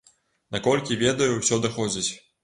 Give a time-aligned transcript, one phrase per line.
[0.55, 2.11] Наколькі ведаю, усё даходзіць.